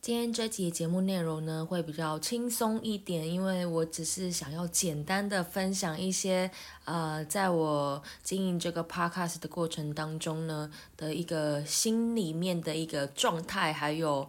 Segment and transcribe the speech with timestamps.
[0.00, 6.50] 今天这集节目内容呢，会比较轻松一点，因为我只是想要简单的分享一些，
[6.86, 14.26] 呃，在我经营这个 podcast 的过程当中呢的一个心里面的一个状态，还有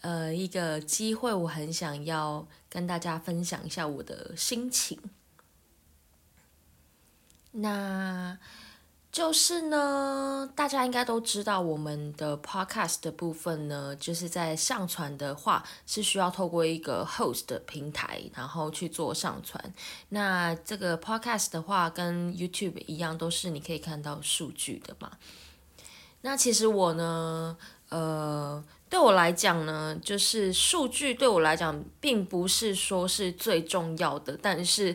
[0.00, 4.98] 呃一个机会，我很想要跟大家分享一下我的心情。
[7.52, 8.36] 那。
[9.12, 19.62] 就是呢，大家应该都知道，我们的 podcast 的部分呢，就是在上传的话是需要透过一个 host 的平台，然后去做上传。
[20.08, 25.12] 那这个 podcast 的话，跟 YouTube 一样，都是你可以看到数据的嘛。
[26.22, 27.56] 那其实我呢，
[27.90, 28.64] 呃。
[28.92, 34.94] 对我来讲呢，就是数据对我来讲，并不是说是最重要的，但是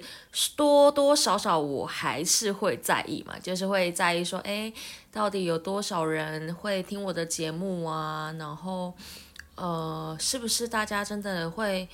[0.56, 4.72] 多多少少我还是会在意嘛，就是会在意说，哎，
[5.12, 8.32] 到底有多少人会听我的节目啊？
[8.38, 8.94] 然后，
[9.56, 11.90] 呃，是不是大家真的会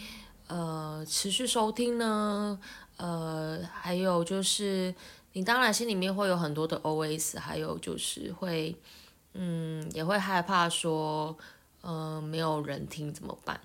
[0.47, 2.59] 呃持续收听呢？
[2.97, 4.93] 呃，还有就是，
[5.31, 8.75] 你当然心里面会有很多的 OS，还有就是会，
[9.35, 11.37] 嗯，也会害怕说。
[11.85, 13.59] 嗯，没有人听怎么办？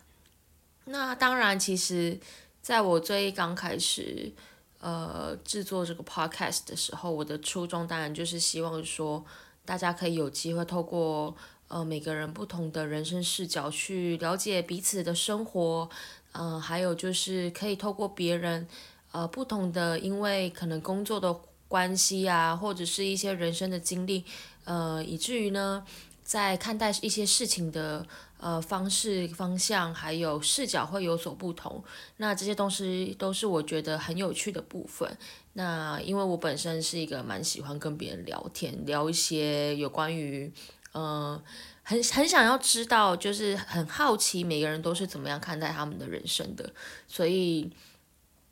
[0.87, 2.19] 那当然，其实
[2.61, 4.33] 在我最刚开始
[4.81, 9.25] 呃制作这个 podcast 的时候，我的初衷当然就是希望说，
[9.65, 11.37] 大家可以有机会透过
[11.69, 15.89] 呃每个人不同的人生视角去了解彼此的生活，
[16.33, 18.67] 嗯，还有就是可以透过别人
[19.13, 24.25] 呃不同的，因为可能工作的关系啊，或者是一些人生的经历，
[24.65, 25.87] 呃，以至于呢。
[26.29, 28.07] 在看待一些事情的
[28.37, 31.83] 呃方式、方向还有视角会有所不同，
[32.19, 35.11] 那这些东西都是我觉得很有趣的部分。
[35.55, 40.53] 那因为我本身是一个蛮喜欢跟别人聊天，聊一些有关于
[40.93, 41.43] 嗯
[41.83, 46.71] 很很想要知道，就是很好奇每个人都是怎么样看待他们的人生的，
[47.09, 47.71] 所以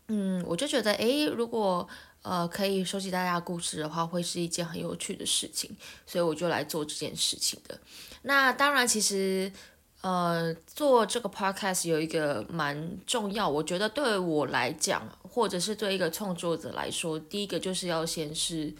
[0.09, 1.87] 嗯我就觉得诶，如果。
[2.29, 5.71] 呃，可以收集大家故事的话，会是一件很有趣的事情，
[6.05, 7.79] 所以我就来做这件事情的。
[8.23, 9.53] 那当然，其实
[10.01, 18.75] 呃，做这个 podcast 有一个蛮重要，我觉得对我来讲，或者是对一个创作者来说，第一个就是要先是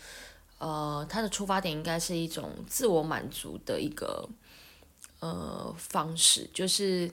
[0.59, 4.29] 呃，他的出发点应该是一种自我满足的一个
[5.21, 7.09] 呃方式，就是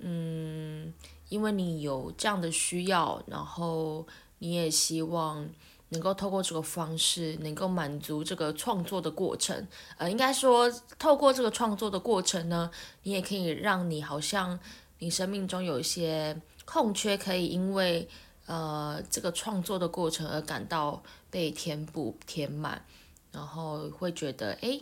[0.00, 0.92] 嗯，
[1.28, 4.04] 因为你有这样的需要，然后。
[4.40, 5.48] 你也希望
[5.90, 9.66] 能够透过这个方式，能够满足这个创作的过程。
[9.96, 12.70] 呃，应该说，透过这个创作的过程呢，
[13.02, 14.58] 你也可以让你好像
[14.98, 18.08] 你生命中有一些空缺，可以因为
[18.46, 22.84] 呃这个创作的过程而感到被填补、填满，
[23.32, 24.80] 然后会觉得哎，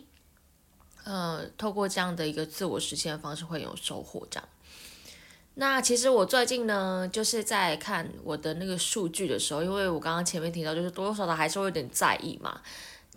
[1.03, 4.47] 呃，透过这样的一个自我实现的方式会有收获，这样。
[5.55, 12.61] 那其实我最近呢，就是在看我的那个数据的时候，因为我刚刚前面提到，就是多多少少还是会有点在意嘛。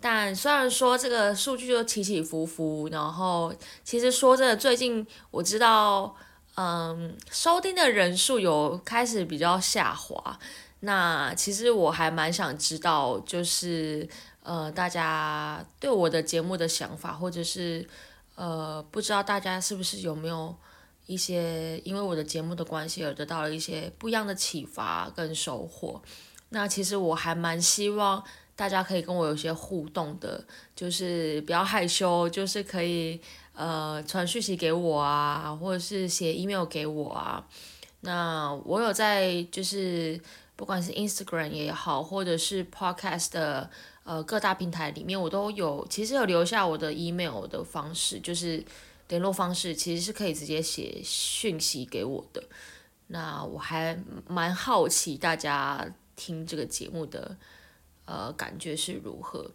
[0.01, 3.53] 但虽然说这个数据就起起伏伏，然后
[3.85, 6.13] 其实说真的，最近我知道，
[6.55, 10.37] 嗯，收听的人数有开始比较下滑。
[10.81, 14.05] 那其实我还蛮想知道，就是
[14.41, 17.87] 呃，大家对我的节目的想法，或者是
[18.35, 20.53] 呃，不知道大家是不是有没有。
[21.05, 26.01] 一些因为我的节目的关系而得到了一些不一样的启发跟收获。
[26.49, 28.23] 那其实我还蛮希望
[28.55, 30.43] 大家可以跟我有些互动的，
[30.75, 33.19] 就是不要害羞，就是可以
[33.53, 37.45] 呃传讯息给我啊，或者是写 email 给我啊。
[38.01, 40.19] 那我有在就是
[40.55, 43.69] 不管是 Instagram 也好，或者是 Podcast 的
[44.03, 48.63] 呃各大平台里面，我都有其实有留下我的 email 的方式，就是。
[49.09, 52.43] 联络方式其实是可以直接写讯息给我的，
[53.07, 53.97] 那我还
[54.27, 55.85] 蛮好奇大家
[56.15, 57.37] 听这个节目的
[58.05, 59.51] 呃感觉是如何。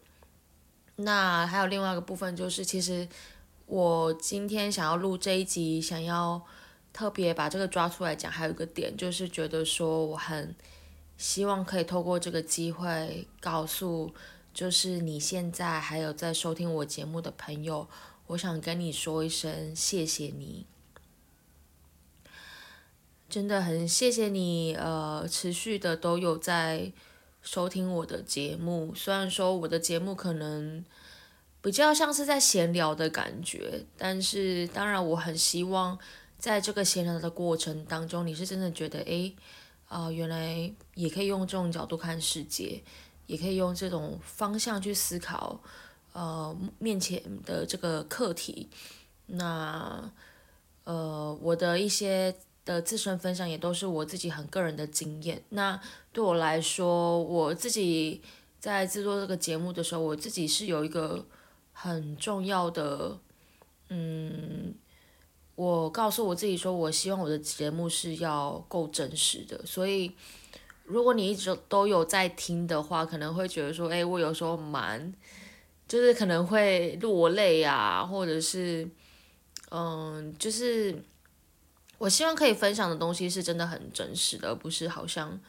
[0.96, 3.08] 那还有另外一个部分就是，其实
[3.66, 6.40] 我今天想要录这一集，想要
[6.92, 10.54] 特别把这个抓出来讲，还有一个点就是觉得说我很
[11.16, 14.12] 希望可以透过这个机会告诉。
[14.54, 17.86] 就是你现在还有在收听我节目的朋友，
[18.28, 20.66] 我想跟你说一声谢谢你，
[23.28, 26.92] 真的很谢谢你，呃，持续的都有在
[27.40, 28.94] 收听我的节目。
[28.94, 30.84] 虽然说我的节目可能
[31.62, 35.98] 比较像是在闲聊的感觉，但是当然我很希望
[36.38, 39.34] 在这个闲聊的过程当中，你是真的觉得，诶，
[39.86, 42.82] 啊，原来也可以用这种角度看世界。
[43.26, 45.60] 也可以用这种方向去思考，
[46.18, 48.68] 呃，面前的这个课题。
[49.26, 50.10] 那，
[50.82, 52.34] 呃，我的一些
[52.64, 55.40] 的自身分享也都是我自己很个人的经验。
[55.50, 55.80] 那
[56.12, 58.20] 对我来说，我自己
[58.58, 61.24] 在制作这个节目的时候，我自己是有一个
[61.72, 63.16] 很重要的，
[63.88, 64.74] 嗯，
[65.54, 70.10] 我告诉我自己说，我希望我的节目是要够真实的，所以。
[70.90, 75.12] 如果你一直都有在听的话，可能会觉得说，哎，我有时候蛮，
[75.88, 78.86] 就是可能会落泪啊，或者是，
[79.70, 81.02] 嗯，就是
[81.96, 85.40] 我希望可以分享的东西是真的很真实的，而不是好像，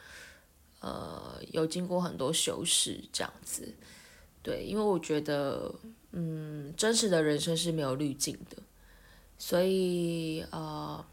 [0.80, 3.76] 呃，有经过很多修饰这样子。
[4.42, 5.76] 对，因为我觉得，
[6.14, 8.58] 嗯，真实的人生是没有滤镜的，
[9.38, 11.06] 所以，呃，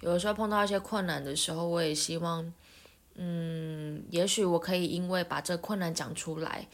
[0.00, 2.52] 有的时候碰到一些困难的时候，我也希望。
[3.16, 6.66] 嗯，也许我可以因为把这困难讲出来，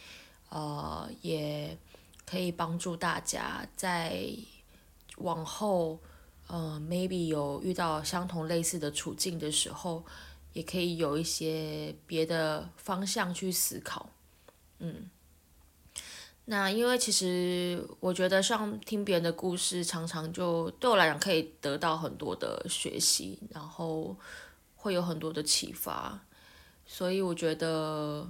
[0.48, 1.76] 呃，也
[2.30, 4.24] 可以帮助大家在
[5.16, 5.98] 往后，
[6.46, 10.04] 呃，maybe 有遇到相同类似的处境的时候，
[10.52, 14.10] 也可以有一些别的方向去思考。
[14.78, 15.10] 嗯，
[16.44, 24.16] 那因为其实我觉得像听别人的故事，常常就对我来讲可以得到很多的学习，然后
[24.76, 26.20] 会有很多的启发。
[26.86, 28.28] 所以我觉得，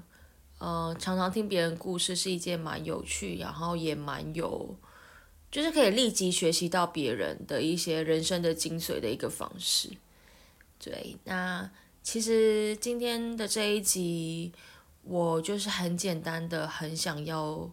[0.60, 4.76] 呃，常常听别人故事是一件蛮有趣，然后也蛮有，
[5.50, 9.88] 就是可以立即学习到别人的一些人生的精髓的一个方式。
[10.78, 11.70] 对，那
[12.02, 14.52] 其实今天的这一集，
[15.02, 17.70] 我就是很简单的，很想要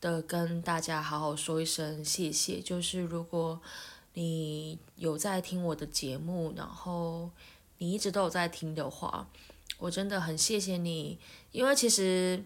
[0.00, 2.58] 的跟大家好好说一声谢谢。
[2.58, 3.60] 就是如果
[4.14, 7.28] 你有在听我的节目，然后
[7.76, 9.28] 你一直都有在听的话。
[9.78, 11.18] 我真的很谢谢你，
[11.52, 12.42] 因为其实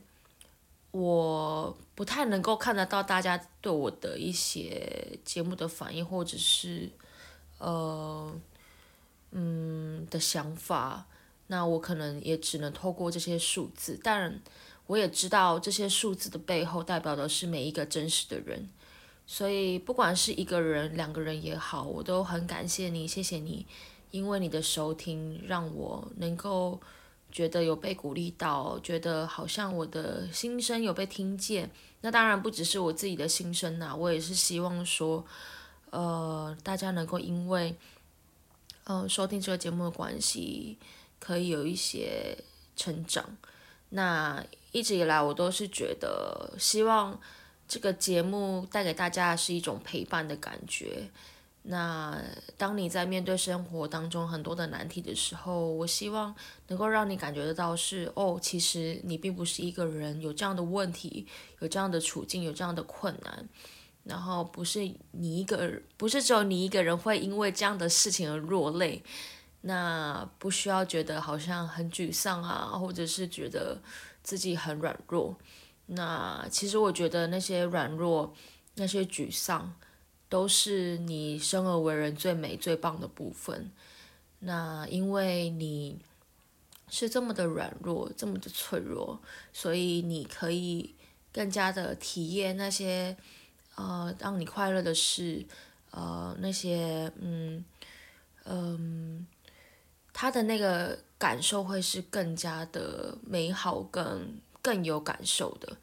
[0.90, 6.90] 我不太能够看得到大家对我的一些节目的反应，或者是
[7.58, 8.34] 呃
[9.32, 11.06] 嗯的想法。
[11.48, 14.40] 那我可能也只能透过这些数字，但
[14.86, 18.68] 我也知道这些数字的背后代表的是每一个真实的人。
[19.26, 23.66] 所以不管是一个人、两个人也好，我都很感谢你，谢谢你，
[24.10, 26.80] 因为你的收听让我能够。
[27.38, 31.70] 觉得有被鼓励到，觉得好像我的心声有被听见。
[32.00, 35.24] 那当然不只是我自己的心声呐，我也是希望说，
[35.90, 37.76] 呃，大家能够因为，
[38.82, 40.78] 呃，收听这个节目的关系，
[41.20, 42.36] 可以有一些
[42.74, 43.24] 成长。
[43.90, 47.20] 那一直以来我都是觉得，希望
[47.68, 51.08] 这个节目带给大家是一种陪伴的感觉。
[51.70, 52.18] 那
[52.56, 56.34] 当你在面对生活当中很多的难题的时候，我希望
[56.68, 61.26] 能够让你感觉得到是哦，其实你并不是一个人有这样的问题，
[61.58, 63.46] 有这样的处境，有这样的困难，
[64.04, 69.02] 然后不是你一个，不是只有你一个人会因为这样的事情而落泪，
[69.60, 73.78] 那不需要觉得好像很沮丧啊，或者是觉得
[74.22, 75.36] 自己很软弱，
[75.84, 78.34] 那其实我觉得那些软弱，
[78.76, 79.74] 那些沮丧。
[80.28, 83.70] 都是你生而为人最美最棒的部分。
[84.40, 85.98] 那因为你
[86.88, 89.20] 是这么的软弱，这么的脆弱，
[89.52, 90.94] 所以你可以
[91.32, 93.16] 更加的体验那些
[93.74, 95.44] 呃让你快乐的事，
[95.90, 97.64] 呃那些嗯
[98.44, 99.26] 嗯，
[100.12, 105.76] 他的那个感受会是更加的美好，更更有感受的。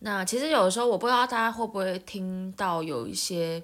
[0.00, 3.62] 那其实有的时候，我不知道大家会不会听到有一些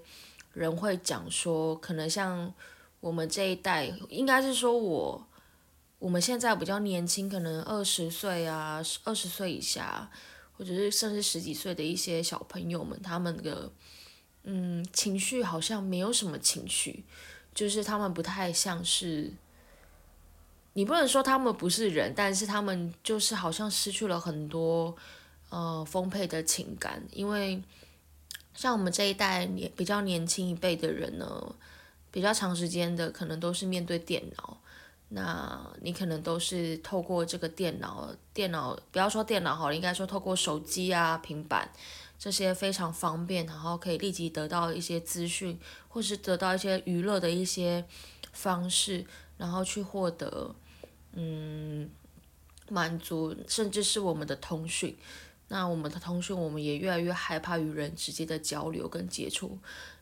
[0.54, 2.52] 人会讲说，可能像
[3.00, 5.26] 我们这一代，应该是说我
[5.98, 10.10] 我们现在比较年轻，可能二十岁啊，二十岁以下，
[10.56, 13.70] 或者是甚至十几岁的一些小朋友们，他们的
[14.44, 17.04] 嗯情绪好像没有什么情绪，
[17.54, 19.30] 就是他们不太像是，
[20.72, 24.96] 你不能说他们不是人，但是他们就是好像失去了很多。
[25.52, 27.62] 呃丰沛的情感，因为
[28.54, 31.54] 像我们这一代年比较年轻一辈的人呢，
[32.11, 34.56] 比较长时间的可能都是面对电脑，
[35.11, 41.71] 那你可能都是透过这个电脑，电脑不要说电脑好了，应该说透过手机啊、平板
[42.18, 47.85] 这些非常方便，然后可以立即得到一些资讯，或是得到一些娱乐的一些
[48.32, 49.04] 方式，
[49.37, 50.54] 然后去获得
[51.12, 51.90] 嗯
[52.71, 54.97] 满足，甚至是我们的通讯。
[55.52, 59.59] 那我们的通讯，我们也越来越害怕与人直接的交流跟接触。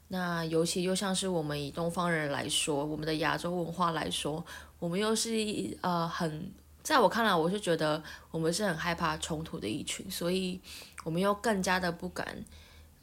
[0.06, 4.46] 那尤其又像是我们以东方人来说，我们的亚洲文化来说，
[4.78, 5.28] 我们又是
[5.80, 6.52] 呃很，
[6.84, 10.60] 在我看来，我是觉得我们是很害怕冲突的一群，所以
[11.02, 12.44] 我们又更加的不敢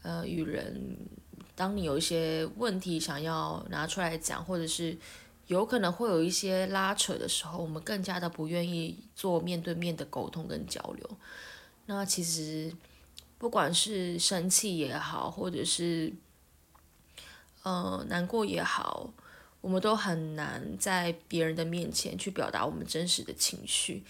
[0.01, 0.97] 呃与人，
[1.53, 4.97] 当你有一些问题想要拿出来讲，或者是
[5.47, 11.09] 有可能会有一些拉扯的时候，我们更加的不愿意做面对面的沟通跟交流。
[11.89, 12.73] 那其实，
[13.37, 16.13] 不管是生气也好，或者是，
[17.63, 19.09] 呃，难过也好，
[19.61, 24.03] 我们都很难在别人的面前去表达我们真实的情绪。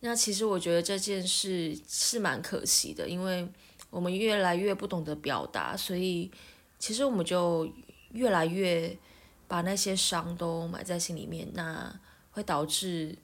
[0.00, 3.48] 那其实我觉得这件事是蛮可惜的，因为
[3.88, 6.30] 我们越来越不懂得表达，所以
[6.78, 7.66] 其实我们就
[8.10, 8.94] 越来越
[9.48, 11.98] 把那些伤都埋在心里面，那
[12.32, 13.16] 会导致。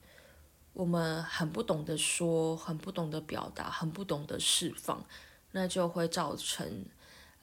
[0.79, 5.05] 我们很不懂得说，很不懂得表达，很不懂得释放，
[5.51, 6.85] 那就会造成，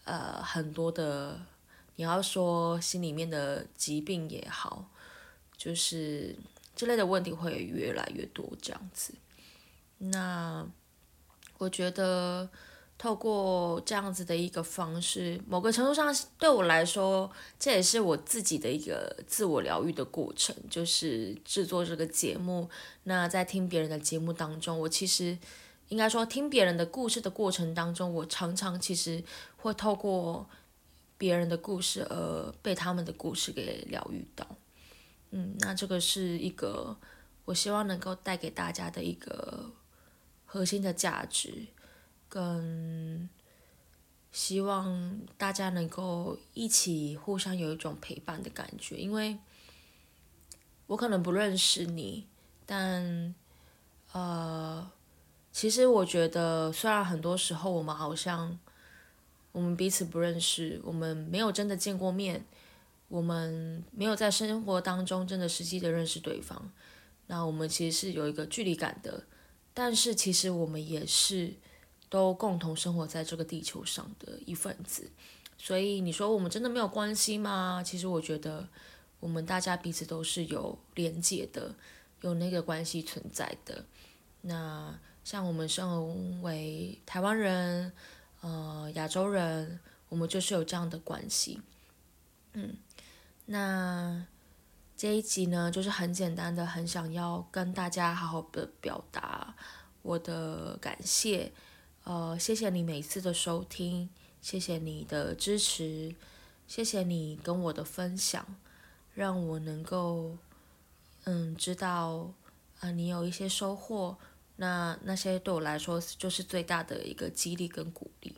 [0.06, 1.38] 呃，很多的，
[1.98, 4.90] 你要说心里面的疾病也好，
[5.58, 6.34] 就是
[6.78, 9.14] 之类的问题会越来越多这样子。
[9.98, 10.66] 那
[11.58, 12.50] 我觉得。
[12.98, 22.70] 透过这样子的一个方式，某个程度上对我来说，这也是我自己的一个自我疗愈的过程，就是制作这个节目。
[23.04, 25.38] 那在听别人的节目当中，我其实
[25.90, 29.22] 应该说听别人的故事的过程当中，我常常其实
[29.58, 30.48] 会透过
[31.18, 34.48] 别人的故事而被他们的故事给疗愈到。
[35.32, 36.96] 嗯，那这个是一个
[37.44, 39.70] 我希望能够带给大家的一个
[40.46, 41.68] 核心的价值。
[42.28, 43.30] 跟
[44.32, 49.38] 希望大家能够一起互相有一种陪伴的感觉，因为
[50.88, 52.28] 我可能不认识你，
[52.66, 53.34] 但
[54.12, 54.92] 呃，
[55.54, 58.60] 其实我觉得，虽然很多时候我们好像
[59.54, 62.46] 我们彼此不认识，我们没有真的见过面，
[63.08, 66.70] 我们没有在生活当中真的实际的认识对方，
[67.28, 69.24] 那我们其实是有一个距离感的，
[69.74, 71.54] 但是其实我们也是。
[72.10, 75.10] 都共同生活在这个地球上的一份子，
[75.58, 77.82] 所以你说我们真的没有关系吗？
[77.84, 78.68] 其实我觉得
[79.20, 81.74] 我们大家彼此都是有连接的，
[82.22, 83.86] 有那个关系存在的。
[84.42, 87.92] 那像我们身为台湾人，
[88.42, 91.60] 呃，亚洲人，我们就是有这样的关系。
[92.54, 92.78] 嗯，
[93.48, 94.26] 那
[94.96, 99.56] 这一集呢，就是很简单的，很想要跟大家好好的表达
[100.04, 101.52] 我的感谢。
[102.06, 104.08] 呃，谢谢你每次的收听，
[104.40, 106.14] 谢谢你的支持，
[106.68, 108.46] 谢谢你跟我的分享，
[109.16, 110.38] 让我能够，
[111.24, 112.32] 嗯，知道，
[112.80, 114.16] 啊，你有一些收获，
[114.58, 118.36] 那那些对我来说就是最大的一个激励跟鼓励。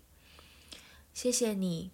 [1.13, 1.91] 谢谢你，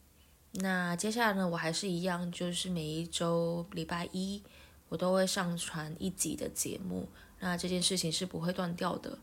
[0.51, 4.43] 那接下来呢，我还是一样，就是每一周礼拜一，
[4.89, 9.17] 我都会上传一集的节目，那这件事情是不会断掉的。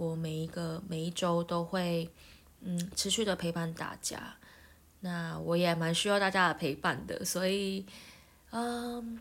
[0.00, 2.10] 我每一个每一周都会，
[2.62, 4.34] 嗯，持续的陪伴大家。
[5.00, 7.84] 那我也蛮需要大家的陪伴的，所以，
[8.50, 9.20] 嗯，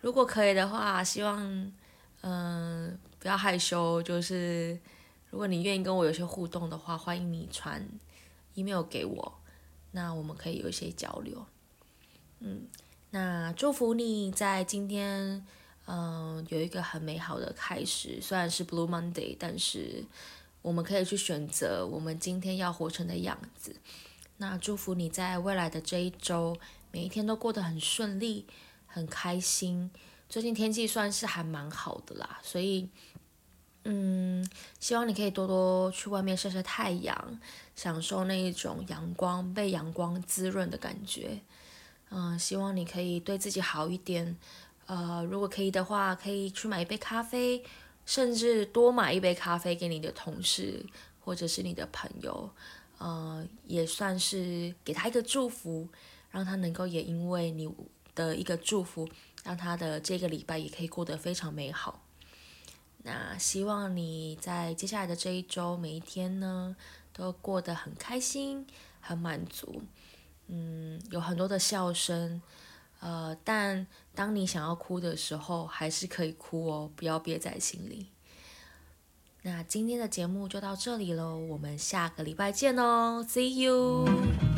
[0.00, 1.72] 如果可以的话，希望，
[2.20, 4.78] 嗯，不要害羞，就是
[5.30, 7.84] 如果你愿意跟我有些互动的话，欢迎你传
[8.54, 9.40] email 给我，
[9.90, 11.44] 那我们可以有一些交流。
[12.38, 12.68] 嗯，
[13.10, 15.44] 那祝福你在今天。
[15.94, 20.02] 嗯，有一个很美好的开始，虽然是 Blue Monday，但是
[20.62, 23.76] 我们可以去选择我们今天要活成的样子。
[24.38, 26.56] 那祝福你在未来的这一周，
[26.92, 28.46] 每一天都过得很顺利，
[28.86, 29.90] 很开心。
[30.30, 32.88] 最近天气算是还蛮好的啦，所以，
[33.84, 34.48] 嗯，
[34.80, 37.38] 希望你可以多多去外面晒晒太阳，
[37.76, 41.42] 享受那一种阳光被阳光滋润的感觉。
[42.08, 44.38] 嗯，希望你可以对自己好一点。
[44.86, 47.64] 呃，如果可以的话，可以去买一杯咖啡，
[48.04, 50.84] 甚至多买一杯咖啡给你的同事
[51.20, 52.50] 或者是你的朋友，
[52.98, 55.88] 呃，也算是给他一个祝福，
[56.30, 57.72] 让他能够也因为你
[58.14, 59.08] 的一个祝福，
[59.44, 62.02] 让他的这个礼拜也可以过得非常美好。
[63.04, 66.76] 那希望你在接下来的这一周每一天呢，
[67.12, 68.66] 都过得很开心、
[69.00, 69.82] 很满足。
[70.48, 72.42] 嗯，有很多的笑声。
[73.02, 78.06] 呃，但当你想要哭的时候，还是可以哭哦，不要憋在心里。
[79.42, 84.51] 那今天的节目就到这里喽，我们下个礼拜见哦，See you。